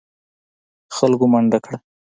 [0.95, 1.77] خلکو منډه کړه.